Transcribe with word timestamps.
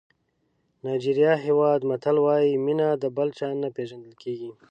نایجېریا 0.83 1.33
هېواد 1.45 1.79
متل 1.89 2.17
وایي 2.25 2.53
مینه 2.65 2.87
د 3.03 3.05
بل 3.17 3.29
چا 3.37 3.47
نه 3.63 3.69
پېژندل 3.75 4.13
کېږي. 4.23 4.51